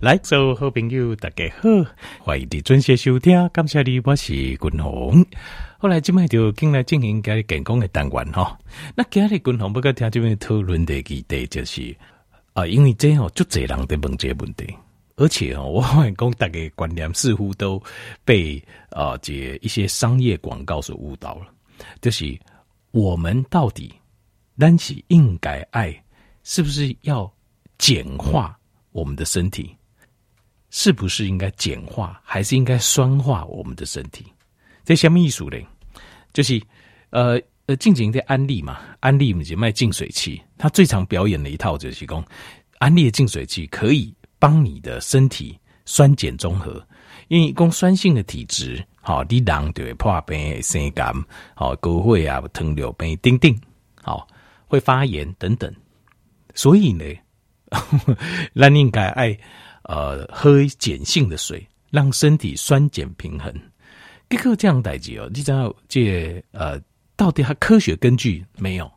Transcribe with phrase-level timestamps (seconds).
[0.00, 1.68] 来，所有好朋友，大家好，
[2.20, 3.46] 欢迎你准时收听。
[3.50, 5.22] 感谢你，我是君鸿。
[5.76, 8.58] 后来今麦就进来进行家里健康的单元哈。
[8.96, 11.94] 那今日君鸿不跟听这边讨论的议题就是
[12.54, 14.74] 啊，因为这样就这人的问这问题，
[15.16, 17.78] 而且哦，我发现讲大家观念似乎都
[18.24, 21.48] 被啊这一些商业广告所误导了。
[22.00, 22.38] 就是
[22.90, 23.92] 我们到底，
[24.58, 25.94] 单是应该爱，
[26.42, 27.30] 是不是要
[27.76, 28.58] 简化
[28.92, 29.76] 我们的身体？
[30.70, 34.24] 是不是应该简化，还是应该酸化我们的身体？
[34.84, 35.66] 这什么意思嘞？
[36.32, 36.60] 就是
[37.10, 42.24] 呃呃，进行的安利嘛，安利我们就卖净水器，他最常表演的一套就是讲，
[42.78, 46.84] 安利的净水器可以帮你的身体酸碱中和，
[47.28, 51.12] 因为讲酸性的体质，好，你人就会破病、生感，
[51.54, 53.60] 好，高血压、糖尿病、等等，
[54.02, 54.26] 好，
[54.66, 55.72] 会发炎等等，
[56.54, 57.04] 所以呢，
[58.54, 59.36] 那应该爱。
[59.90, 63.52] 呃，喝碱性的水，让身体酸碱平衡。
[64.28, 66.80] 结果这样代志哦，你知道这呃，
[67.16, 68.88] 到底它科学根据没有？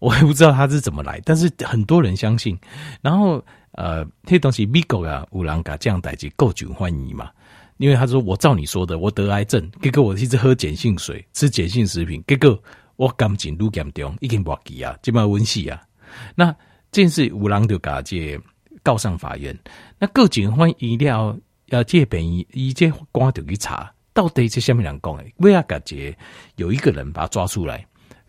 [0.00, 2.58] 我也不知道它是怎么来，但是很多人相信。
[3.00, 7.30] 然后呃，这东西美国啊，有人讲这样代志够受欢迎嘛？
[7.76, 12.60] 因为他说我照你说的，我得癌症，结果我一直喝碱性水，吃碱性食品，结果
[12.96, 15.80] 我感情愈严重，已经忘记啊，这么温习啊。
[16.34, 16.50] 那
[16.90, 18.36] 这件事有人就讲这。
[18.82, 19.56] 告上法院，
[19.98, 21.36] 那各警方一定要
[21.86, 25.24] 这边医医这官就去查，到底是什么人讲的？
[25.36, 26.16] 为了感觉
[26.56, 27.86] 有一个人把他抓出来，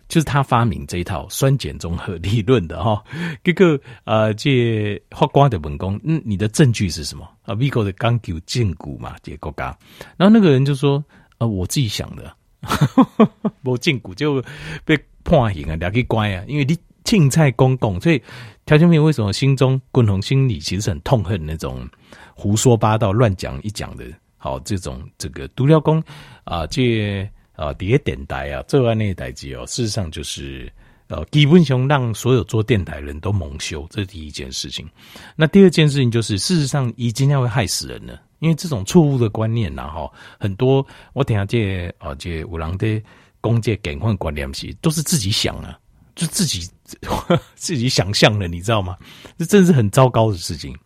[0.07, 3.03] 就是他发明这一套酸碱中和理论的哈。
[3.43, 7.27] 这个呃，这法官的问讲，嗯，你的证据是什么？
[7.43, 9.77] 啊，美国的刚求禁锢嘛，这个国家。
[10.17, 11.03] 然后那个人就说，
[11.39, 12.35] 呃，我自己想的，
[13.63, 14.43] 我禁锢就
[14.85, 16.77] 被判刑啊，两个关啊，因为你。
[17.03, 18.21] 青菜公公，所以
[18.65, 21.87] 条件面为什么心中共同心里其实很痛恨那种
[22.33, 24.05] 胡说八道、乱讲一讲的，
[24.37, 26.01] 好这种这个独料公
[26.43, 30.71] 啊，这啊谍电台啊，这案内代志哦，事实上就是
[31.07, 34.87] 呃基本上让所有做电台人都蒙羞，这是第一件事情。
[35.35, 43.01] 那第二件事情就是，事实上已经要会害死人了，因为这种错误的观念然后，很多我等下这啊这五郎的
[43.41, 45.77] 公介更换观念是都是自己想啊。
[46.21, 46.69] 就自己
[47.55, 48.95] 自己想象的，你知道吗？
[49.39, 50.77] 这真是很糟糕的事情。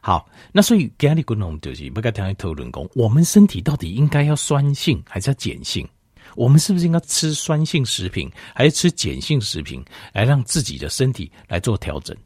[0.00, 5.86] 好，那所以今天我们就是不该谈讨论工，我们身体到底应该要酸性还是要碱性？
[6.34, 12.16] 我们是不是应该吃酸性食品，还是吃碱性食品，来让自己的身体来做调整？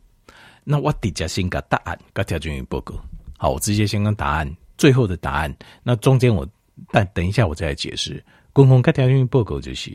[0.62, 2.94] 那我底下先个答案，个条件报告。
[3.36, 5.52] 好，我直接先跟答案，最后的答案。
[5.82, 6.48] 那中间我
[6.92, 8.24] 但等一下我再来解释。
[8.52, 9.92] 共同个条件报告就是，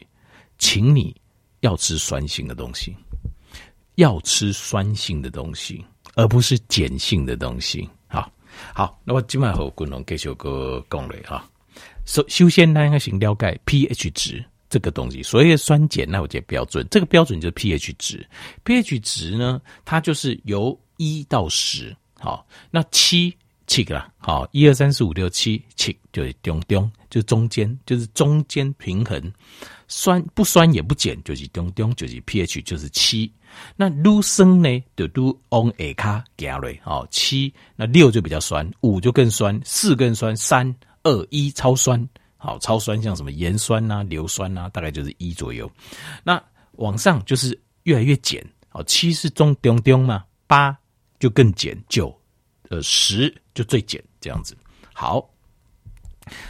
[0.57, 1.15] 请你。
[1.63, 2.93] 要吃酸性的东西，
[3.95, 7.89] 要吃酸性的东西，而不是碱性的东西。
[8.07, 8.29] 好，
[8.75, 11.49] 好，那我今晚和观众继续个讲嘞哈。
[12.05, 15.23] 首首先呢，要先了解 pH 值这个东西。
[15.23, 18.27] 所谓的酸碱，那我觉得标准，这个标准就是 pH 值。
[18.65, 23.33] pH 值呢，它就是由一到十，好，那七
[23.67, 29.31] 七个啦，好，一二三四五六七七，就是中中，就是中间，就是中间平衡。
[29.95, 33.31] 酸不酸也不碱，就是中中，就是 pH 就是七。
[33.75, 36.81] 那愈酸呢，就愈往下卡加嘞。
[36.83, 42.09] 哦，七那六就比较酸，五就更酸，四更酸，三二一超酸。
[42.37, 45.71] 好，超酸像什么盐酸呐、硫酸呐，大概就是一左右。
[46.23, 46.43] 那
[46.77, 48.43] 往上就是越来越碱。
[48.71, 50.75] 哦，七是中中中嘛，八
[51.19, 52.19] 就更碱，九
[52.69, 54.57] 呃十就最碱这样子。
[54.91, 55.29] 好。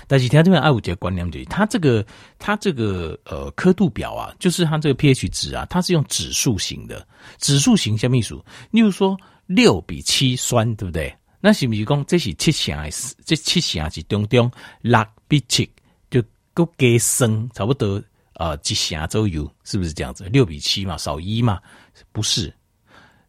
[0.07, 2.05] 但是听这边爱五节观念就是，它这个
[2.39, 7.05] 它这个呃刻度表啊，就是它这个 pH 值啊，它是用指数型的，
[7.39, 11.13] 指数型下面数，例如说六比七酸，对不对？
[11.39, 14.49] 那是不是讲这是七成还是这七成是中中，
[14.81, 15.69] 六比七
[16.09, 16.23] 就
[16.53, 18.01] 够给升，差不多
[18.35, 20.23] 呃一成左右，是不是这样子？
[20.31, 21.59] 六比七嘛，少一嘛，
[22.13, 22.53] 不是，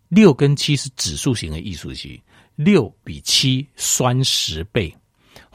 [0.09, 2.23] 六跟七是指数型的艺术系，
[2.55, 4.95] 六比七酸十倍。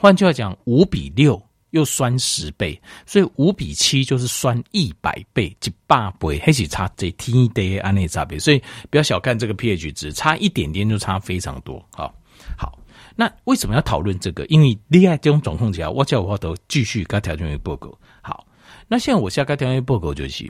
[0.01, 1.41] 换句话讲，五比六
[1.71, 8.39] 又酸十倍，所以五比七就是酸一百倍，一百倍，还是差这天地安内差别。
[8.39, 11.85] 所以不要小看这个 pH 值，差一点点就差非常多。
[11.91, 12.15] 好，
[12.57, 12.79] 好，
[13.13, 14.45] 那为什么要讨论这个？
[14.45, 17.93] 因为恋爱这种状况下，我叫我都继续跟条件报告。
[18.21, 18.47] 好，
[18.87, 20.49] 那现在我下个条件报告就是，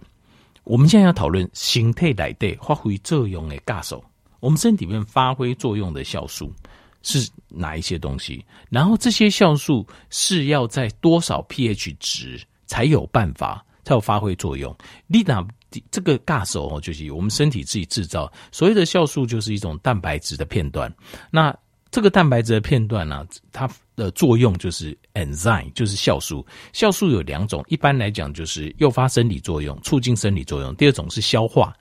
[0.63, 4.03] 我们现在要讨论形态来的发挥作用的尬手，
[4.41, 6.53] 我们身体里面发挥作用的酵素。
[7.01, 8.45] 是哪一些东西？
[8.69, 14.75] 然后这些酵素是要在多少 pH 值才有办法才有发挥作用？
[15.07, 15.45] 你那
[15.91, 18.31] 这个尬手哦，就是我们身体自己制造。
[18.51, 20.93] 所谓的酵素就是一种蛋白质的片段。
[21.31, 21.55] 那
[21.91, 26.45] 这个蛋白质的片段呢、它的作用就是 enzyme，就是酵素。
[26.73, 31.75] 酵素有两种，一般来讲就是诱发生理作用，促进生理作用；第二种是消化，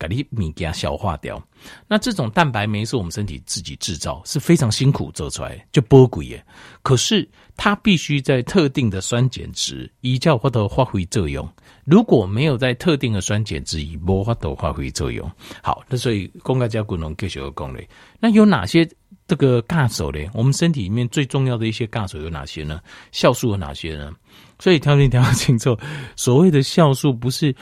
[0.00, 1.40] 把你米给它消化掉。
[1.86, 6.42] 那这种蛋白酶是我们身体自己制造，是非常辛苦做出来，就波鬼耶。
[6.82, 11.46] 可是它必须在特定的酸碱值，依照或者发挥作用。
[11.84, 15.30] 如果没有在特定的酸碱值，以无法度发挥作用。
[15.62, 17.86] 好，那所以公开加滚龙继续讲嘞。
[18.18, 18.88] 那有哪些？
[19.30, 22.80] 这个酵素呢，我们身体里面最重要的一些酵素有哪些呢？
[23.12, 24.10] 酵素有哪些呢？
[24.58, 25.78] 所以条件条清楚，
[26.16, 27.54] 所谓的酵素不是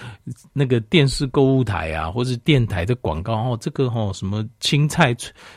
[0.55, 3.59] 那个电视购物台啊，或是电台的广告哦。
[3.61, 5.15] 这个哦，什么青菜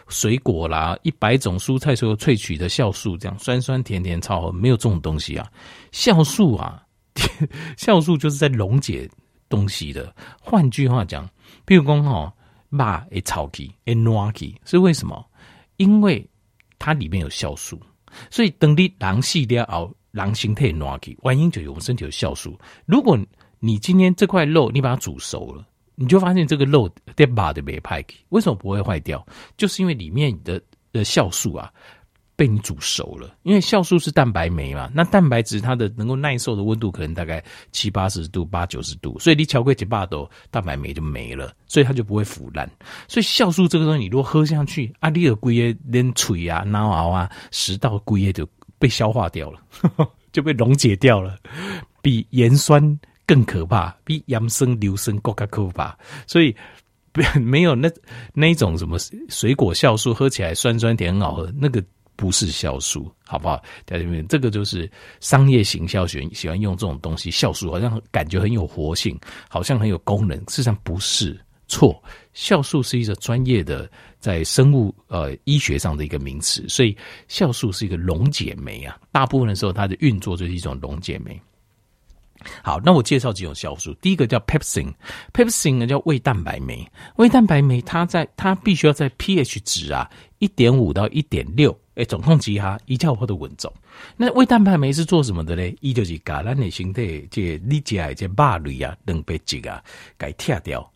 [0.10, 5.48] 水果啦，一百种蔬菜所有萃取的酵素，这样酸酸甜甜超好，没有这种东西啊。
[5.94, 6.84] 酵素啊，
[7.80, 9.10] 酵素就是在溶解
[9.48, 10.14] 东西的。
[10.42, 11.26] 换句话讲，
[11.64, 12.34] 比如讲哦，
[12.70, 15.26] 肉会炒起，会烂起，是为什么？
[15.82, 16.24] 因为
[16.78, 17.82] 它里面有酵素，
[18.30, 22.56] 所以等你狼细掉熬狼形态软起，原因就有我们身体有酵素。
[22.86, 23.18] 如果
[23.60, 29.26] 你今天这块肉你把它煮熟了，你就发现这个肉在把的没派给，为什么不会坏掉？
[29.58, 30.62] 就是因为里面的
[30.92, 31.74] 的酵素啊。
[32.36, 42.68] 被你煮熟了，因为酵素是蛋白酶嘛，那蛋白质它的能够耐受的温度可能大概七八十度、八九十度，所以你巧克力巴豆蛋白酶就没了，所以它就不会腐烂。
[43.08, 48.48] 所以酵素这个东西，你如果喝下去，阿里尔龟叶连嘴啊、脑熬啊、食道龟叶就
[48.80, 51.38] 被消化掉了，呵 呵就被溶解掉了，
[52.02, 55.96] 比盐酸更可怕，比盐酸硫酸更加可怕。
[56.26, 56.56] 所以
[57.40, 57.88] 没有那
[58.34, 58.98] 那一种什么
[59.30, 61.84] 水果酵素，喝起来酸酸甜很好喝，那个。
[62.22, 63.60] 不是酵素，好不好？
[63.88, 64.88] 家人们，这个就是
[65.22, 69.20] 商业行销学喜欢用这种东西，酵素好像感觉很有活性，
[69.50, 71.36] 好像很有功能，事实上不是。
[71.68, 72.00] 错，
[72.36, 73.90] 酵素是一个专业的
[74.20, 76.96] 在生物呃医学上的一个名词，所以
[77.28, 79.00] 酵素是一个溶解酶啊。
[79.12, 81.42] 大部分的时候，它的运作就是一种溶解酶。
[82.62, 83.94] 好，那我介绍几种酵素。
[84.02, 86.86] 第一个叫 pepsin，pepsin 呢叫胃蛋白酶。
[87.16, 90.10] 胃蛋白酶它在它必须要在 pH 值啊
[90.40, 93.72] 一点五到一点六，哎，总控制哈，一叫或者稳重。
[94.16, 95.76] 那胃蛋白酶是做什么的呢？
[95.82, 99.84] 一就是把咱的身体这你家这肉类啊、蛋白质啊，
[100.18, 100.90] 给拆掉。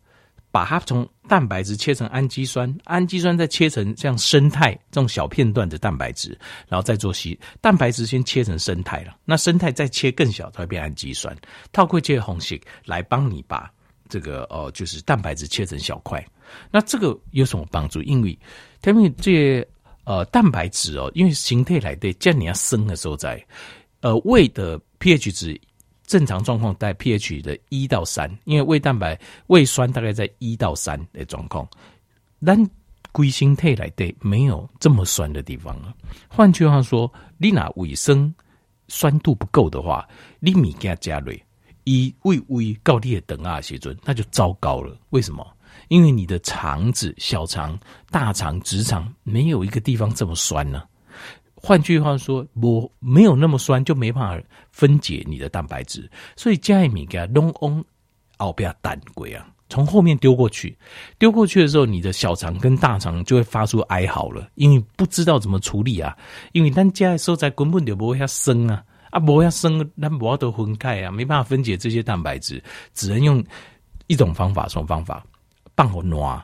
[0.52, 6.30] 把它从蛋白质切成氨基酸，氨基酸再切成像生肽这种小片段的蛋白质，
[6.70, 11.36] 然后再做吸蛋白质先切成生肽了，那生肽再切更小，它会变氨基酸。
[11.74, 12.56] 套过这个红色
[12.86, 13.70] 来帮你把
[14.08, 16.26] 这个呃就是蛋白质切成小块。
[16.72, 18.02] 那这个有什么帮助？
[18.04, 18.40] 因为
[18.82, 19.62] 他们这
[20.06, 23.46] 呃蛋白质哦，因为形态来对，叫你要生的时候在
[24.00, 25.62] 呃胃的 pH 值。
[26.08, 31.68] 正常状况在 pH 的一到三，因为胃蛋白、胃酸大概在一到三的状况，
[32.46, 32.56] 但
[33.12, 35.92] 归心态来对没有这么酸的地方了。
[36.28, 38.32] 换句话说，你那胃生
[38.88, 40.08] 酸度不够的话，
[40.40, 41.44] 你米给它加瑞，
[41.86, 44.96] 以胃胃高低的等啊水准，那就糟糕了。
[45.10, 45.44] 为什么？
[45.88, 47.78] 因为你的肠子、小肠、
[48.10, 50.84] 大肠、直肠没有一个地方这么酸呢。
[51.56, 57.84] 换句话说，我没有那么酸，就没办法分解你的蛋白质，所以加一米给它弄翁
[58.38, 60.78] 熬不要蛋龟啊，从后面丢过去，
[61.18, 66.16] 丢过去的时候，你的小肠跟大肠就会发出哀嚎了，因为不知道怎么处理啊，
[66.52, 72.64] 因为咱加的时候在根本就不会要生啊，啊不会要生，那不要得分开啊，没办法分解这些蛋白质，
[72.94, 73.44] 只能用
[74.06, 75.26] 一种方法，什么方法？
[75.76, 76.42] 放火挪，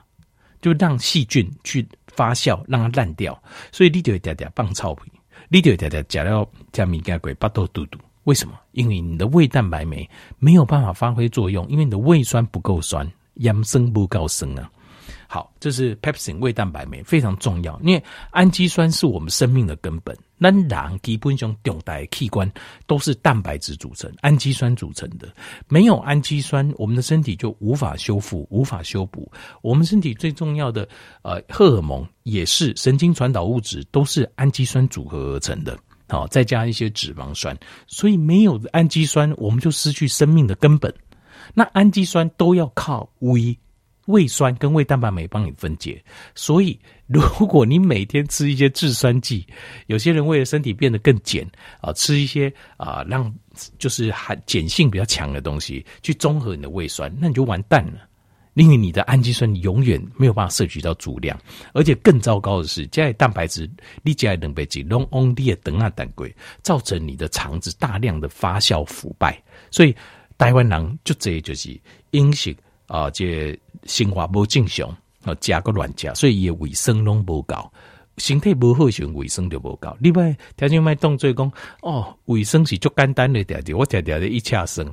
[0.61, 1.88] 就让细菌去。
[2.13, 5.09] 发酵让它烂掉，所以你就会点点放臭皮，
[5.47, 7.97] 你就会点点加料加米加鬼巴豆嘟嘟。
[8.25, 8.53] 为什么？
[8.73, 10.07] 因为你的胃蛋白酶
[10.38, 14.69] 没有办法发挥作用，因为你的胃酸不够酸，盐生不够生啊。
[15.33, 20.13] 好，这是 pepsin 胃蛋白酶非常重要，因为氨基酸是我们生命的根本。
[20.38, 22.51] 那人基本上重大的器官
[22.85, 25.33] 都是蛋白质组成、氨基酸组成的。
[25.69, 29.31] 没有氨基酸，我们的身体就无法修复、无法修补。
[29.61, 30.85] 我们身体最重要的
[31.21, 35.79] 呃荷尔蒙也是神经传导物质，都是氨基酸组合而成的。
[36.09, 37.57] 好，再加一些脂肪酸，
[37.88, 40.93] 所以没有氨基酸，我们就失去生命的根本。
[41.53, 43.57] 那氨基酸都要靠胃。
[44.08, 46.03] 胃酸跟胃蛋白酶帮你分解，
[46.34, 46.77] 所以
[47.08, 49.46] 如果你每天吃一些制酸剂，
[49.86, 51.48] 有些人为了身体变得更碱
[51.81, 53.31] 啊，吃一些啊让
[53.77, 58.00] 就是含碱性比较强的东西去中和你的胃酸，那你就完蛋了，
[58.55, 61.39] 因为你的氨基酸永远没有办法摄取到足量，
[61.74, 63.70] 而且更糟糕的是，加里蛋白质
[64.01, 69.96] 你加蛋白质拢往你的等啊胆龟，造成你的肠子大量的发酵腐败，所以
[70.39, 71.79] 台湾人就这就是
[72.12, 72.55] 饮食。
[72.88, 74.89] 啊，这生活不正常，
[75.23, 77.71] 哦，加个乱加，所以也卫生拢不高，
[78.17, 79.95] 身体不好时，卫生就不够。
[80.00, 84.85] 另外，条件卖动作讲哦，卫生是足简单的，点点我点点的一恰生，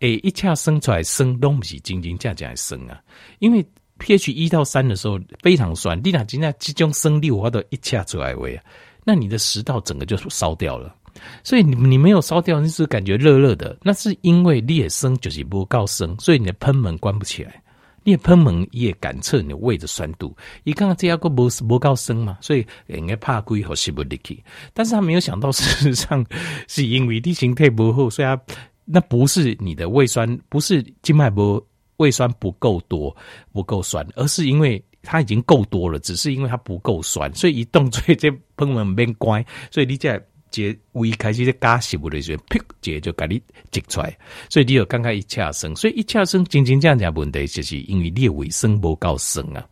[0.00, 3.00] 诶，一恰生出来生都不是真真正正的生啊。
[3.38, 3.64] 因为
[3.98, 8.58] pH 一到三的时候非常酸，你那今天集中生力，我都一恰出来喂，
[9.04, 10.94] 那你的食道整个就烧掉了。
[11.42, 17.62] 所以你你没有烧掉，你是感觉热热的，那是因为裂生就是不够生，所以你的喷门关不起来。
[18.02, 24.42] 你喷门也感测你的胃的酸度，一看这样个不是不够生嘛，所以应该怕鬼和吸不进去。
[24.72, 26.24] 但是他没有想到，事实上
[26.68, 28.40] 是因为地形太不好，所以他
[28.84, 31.64] 那不是你的胃酸，不是静脉不
[31.98, 33.14] 胃酸不够多
[33.52, 40.20] 不够酸，而是因为它已经够多了，只是因为它不够酸，所以一动嘴 这喷门变乖，所以你在。
[40.50, 43.40] 这胃开始在加食物的时候，噗，这就给你
[43.70, 44.16] 挤出来，
[44.48, 49.66] 所以你有刚刚一恰生，所以一恰生，真正这样问题，就是因为你的胃酸不够酸啊，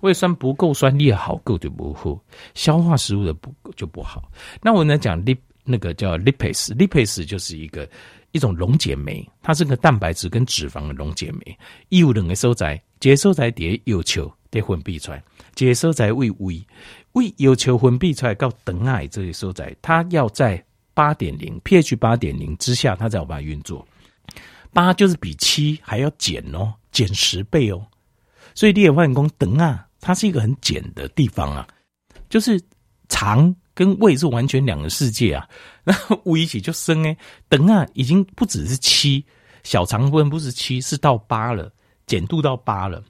[0.00, 2.18] 胃酸不够酸，你好够就不好，
[2.54, 4.30] 消化食物的不就不好。
[4.62, 7.88] 那我呢讲 lip 那个叫 lipase，lipase 就是一个
[8.30, 15.22] 一种溶解酶，它是个蛋白质跟脂肪的溶解酶，有两个所在，接收在底下要求得分泌出来，
[15.54, 16.64] 接收在胃胃。
[17.12, 20.62] 胃要求分泌出来到肠癌这些所在，它要在
[20.94, 23.86] 八点零 pH 八点零之下，它才有办法运作。
[24.72, 27.86] 八就是比七还要碱哦，碱十倍哦。
[28.54, 31.66] 所以你也发现肠啊，它是一个很碱的地方啊，
[32.30, 32.60] 就是
[33.08, 35.46] 肠跟胃是完全两个世界啊。
[35.84, 37.16] 然后胃一起就生哎，
[37.48, 39.24] 等啊已经不只是七，
[39.64, 41.70] 小肠部分不是七，是到八了，
[42.06, 43.02] 碱度到八了。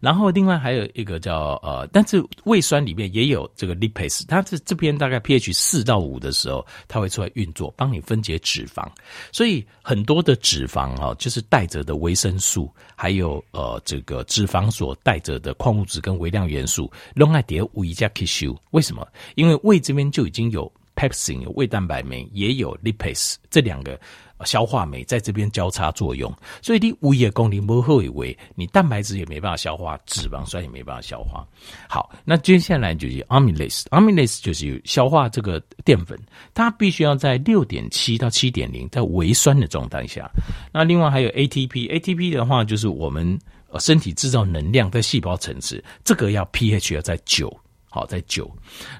[0.00, 8.86] 然后另外还有一个叫呃，但是胃酸里面也有这个 lipase，它是这边大概 pH 四到五的时候，它会出来运作，帮你分解脂肪。
[9.32, 18.56] 所以很多的脂肪哈，就是带着的维生素，还有呃这个脂肪所带着的矿物质跟微量元素，拢爱叠胃加吸收。
[18.70, 19.06] 为什么？
[19.34, 23.98] 因为胃这边就已经有 pepsin，有胃蛋白酶，也有 lipase 这两个。
[24.44, 26.32] 消化酶在这边交叉作用，
[26.62, 31.46] 所以你胃的功能不好以为你蛋白质也没办法消化，脂肪酸也没办法消化。
[31.88, 36.18] 好，那接下来就是 amylase，amylase 就是消化这个淀粉，
[36.54, 40.30] 它必须要在六点七到七点零，在微酸的状态下。
[40.72, 43.38] 那另外还有 ATP，ATP 的话就是我们
[43.78, 47.54] 身体制造能量在细胞层次，这个要 pH 要在九，
[47.88, 48.50] 好在九。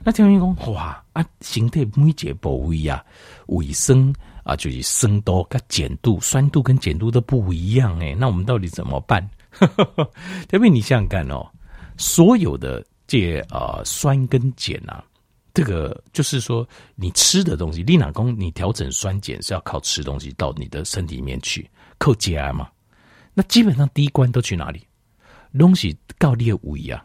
[0.04, 3.04] 那听人讲哇啊，身体每一个部位啊，
[3.46, 4.14] 卫生。
[4.42, 9.28] 啊，就是生度跟碱度、酸度跟碱度都不一样诶，那我们到底怎么办？
[10.48, 11.46] 特别你想想看哦，
[11.96, 15.04] 所有的这呃酸跟碱啊，
[15.52, 21.68] 这个就是说你吃的东西，立哪功你调整酸碱是要靠吃东西到你的身体里面去，
[21.98, 22.68] 靠加嘛。
[23.34, 24.86] 那基本上第一关都去哪里？
[25.58, 27.04] 东西到你的胃啊，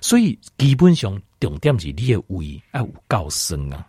[0.00, 3.86] 所以基本上重点是你的胃要有够深啊，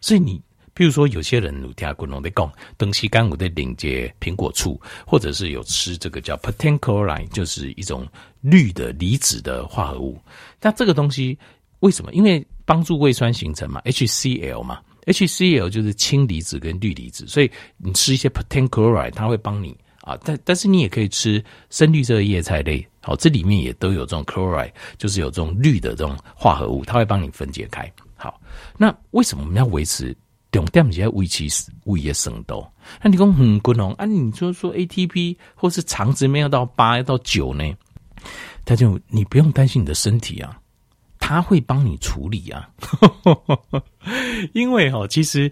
[0.00, 0.42] 所以你。
[0.74, 8.06] 比如说，有些人有听古龙在讲，东西干我的领结苹果醋，或者是有吃这个叫 protein chloride，就是一种
[8.40, 10.18] 氯的离子的化合物。
[10.60, 11.38] 那这个东西
[11.78, 12.12] 为什么？
[12.12, 20.18] 因为帮助胃酸形成嘛，HCl 嘛，HCl 就是氢离子跟氯离子，所以你吃一些 protein chloride，它会帮你啊。
[20.24, 27.88] 但但是你也可以吃深绿色的叶菜类，好，这里面也都有这种 chloride，就是有这种氯的这种化合物，它会帮你分解开。
[28.16, 28.40] 好，
[28.76, 30.16] 那为什么我们要维持？
[30.54, 31.44] 重点是要维持
[31.84, 32.64] 胃的深度。
[33.02, 37.64] 那你讲很滚哦，啊，你说说 ATP 或是肠子没有到八到九呢？
[38.64, 40.56] 他就你不用担心你的身体啊，
[41.18, 42.68] 他会帮你处理啊。
[44.54, 45.50] 因为哈，其实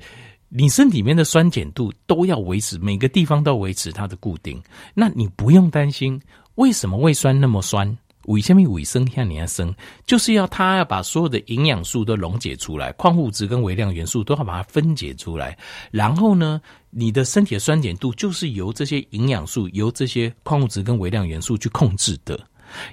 [0.48, 4.62] 你身体里面的酸碱度都要维持，每个地方都维持它的固定。
[4.94, 6.20] 那你不用担心，
[6.54, 7.98] 为什么胃酸那么酸？
[8.26, 9.74] 胃下面胃生像你要生，
[10.06, 15.56] 就是要它要把所有的营养素都溶解出来，矿物质跟微量元素都要把它分解出来。
[15.90, 16.60] 然后呢，
[16.90, 22.38] 你的身体的酸碱度就是由这些营养素、由这些矿物质跟微量元素去控制的。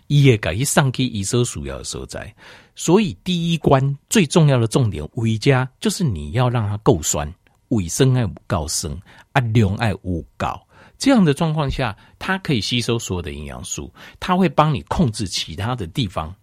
[0.07, 2.35] 一也改一上去一色鼠要的所在，
[2.75, 7.33] 所以第一关最重要的重点，胃家就是你要让它够酸，
[7.69, 8.99] 胃生爱够生，
[9.31, 10.61] 啊量爱五高。
[10.99, 16.35] 这样的状况下，它可以吸收所有的营养素，它会帮你控制其他的地方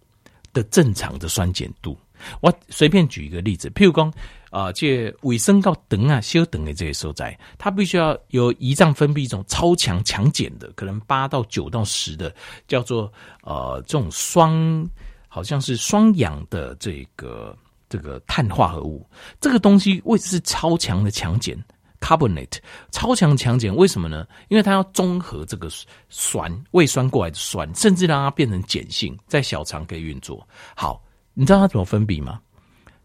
[0.51, 1.97] 的正常的酸碱度。
[2.41, 4.03] 我随便举一个例子，譬如说，
[4.49, 12.33] 啊、呃，这胃酸到等啊、小肠的这些所在，它必须要有胰脏分泌一种超强强碱的，可能八到九到十的，
[12.67, 14.89] 叫做呃这种双，
[15.27, 17.55] 好像是双氧的这个
[17.87, 19.07] 这个碳化合物。
[19.39, 21.55] 这个东西为什么是超强的强碱
[21.99, 22.57] ？Carbonate
[22.91, 24.25] 超强强碱，为什么呢？
[24.49, 25.69] 因为它要中和这个
[26.09, 30.47] 酸，胃酸过来的酸，甚至让它变成碱性，在小肠可以运作。
[30.75, 32.39] 好，你知道它怎么分泌吗？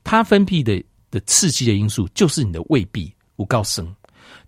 [0.04, 3.94] 它分泌的的刺激的因素就是你的胃壁五高升，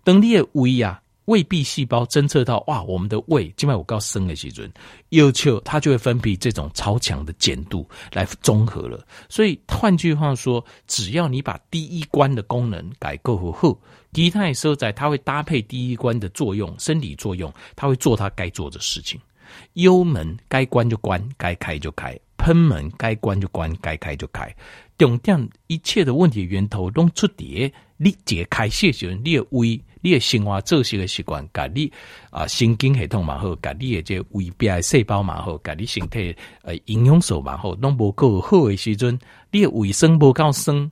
[0.03, 1.01] 等你的胃啊。
[1.25, 4.71] 胃壁细胞侦测到哇，我们的胃静脉有够酸的时阵，
[5.09, 9.05] 要求它就会分泌这种超强的碱度来中和了。
[9.27, 13.81] 所以换句话说，只要你把第一关的功能改够后后，
[14.13, 19.19] 其他的所在它会搭配第一关的作用，生理作用，它会做它该做的事情。
[19.73, 24.53] 幽门该关就关，该开就开；喷门该关就关，该开就开。
[24.97, 29.81] 重点一切的问题源头都出在你解开血时，你的胃。
[30.05, 31.91] 你的生活作息的习惯，甲你
[32.29, 39.17] 啊神经系统嘛好，甲你的这胃壁细胞嘛好，甲你身体呃营养素嘛好，拢无够好的时阵，
[39.49, 40.91] 你的卫生无够生，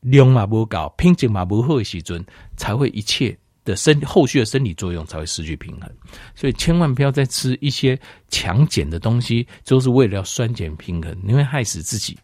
[0.00, 2.26] 量嘛无够，品质嘛无好的时阵，
[2.56, 5.88] 才会一切的生后续的生理作用才会失去平衡。
[6.34, 7.96] 所以千万不要再吃一些
[8.30, 12.18] 强碱的东西，就是为了要酸碱平衡，你会害死自己。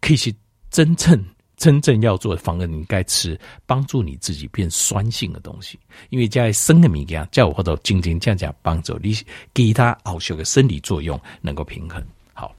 [0.00, 0.34] 可以去
[0.72, 1.24] 真正。
[1.62, 5.78] 真正要做的，反而你应该吃帮助你自己变酸性的东西，
[6.10, 9.16] 因为在生的物件，叫我或者静静这样讲帮助你，
[9.54, 12.02] 给他后续的生理作用能够平衡。
[12.34, 12.52] 好，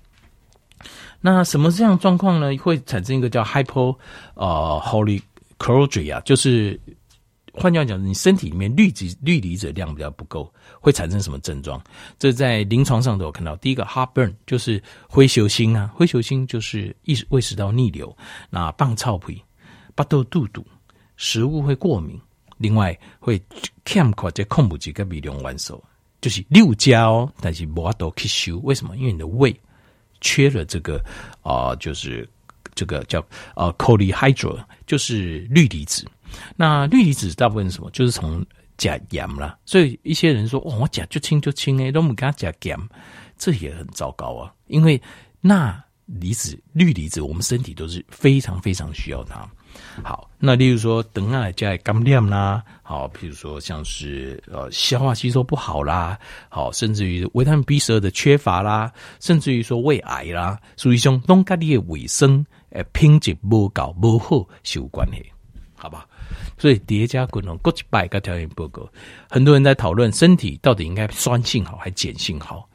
[1.19, 2.55] 那什么这样状况呢？
[2.55, 3.93] 会产生一个叫 hypo
[4.36, 6.79] 呃 polychloridria 就是。
[7.53, 11.79] 换句话讲，你身体里面氯离氯离子量比较不够，会产生什么症状？
[12.17, 13.55] 这在临床上都有看到。
[13.57, 18.15] 第一个 heartburn 就是灰球心啊，灰球心就是胃胃食道逆流。
[18.50, 19.39] 那棒臭皮、
[19.93, 20.65] 巴豆肚肚，
[21.15, 22.19] 食物会过敏。
[22.57, 23.41] 另外会
[23.83, 25.83] 欠或者控不住个微量元素，
[26.22, 28.57] 就是六加哦，但是无法度吸收。
[28.60, 28.95] 为什么？
[28.95, 29.53] 因为你的胃
[30.22, 30.98] 缺了这个
[31.41, 32.27] 啊、呃，就是
[32.74, 36.05] 这个叫呃 choline 就是氯离子。
[36.56, 37.89] 那氯离子大部分是什么？
[37.92, 38.46] 就是从
[38.77, 39.58] 钾盐啦。
[39.65, 42.77] 所以一些人说，哦，我钾就轻就轻诶，都不给他加盐，
[43.38, 44.53] 这也很糟糕啊。
[44.68, 45.01] 因为
[45.42, 49.48] 钠离子、氯离子，我们身体都是非常非常需要它。
[50.03, 65.26] 好，那例如说，等下加肝炎啦，好，譬如说像是呃消化吸收不好啦，好，甚至于维他命 B 十二的缺乏啦，甚至于说胃癌啦，属于像东家里的卫生诶品质不高不好是有关系，
[65.76, 66.08] 好吧？
[66.57, 68.88] 所以叠加滚龙，过去百个条件报告，
[69.29, 72.69] 很多人在讨论身体到底应该酸性好还是碱性好？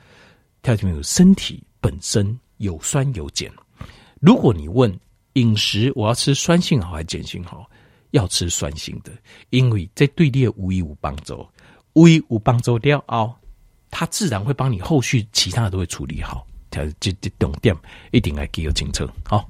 [0.63, 3.51] 条件有身体本身有酸有碱。
[4.21, 4.93] 如果你问
[5.35, 7.69] 饮食，我要吃酸性好还是碱性好？
[8.11, 9.13] 要吃酸性的，
[9.51, 11.47] 因为这对你的胃有帮助，
[11.93, 13.35] 胃有帮助了哦，
[13.91, 16.47] 它自然会帮你后续其他的都会处理好。
[16.71, 17.75] 条这这重点
[18.11, 19.49] 一定要记得清楚，好。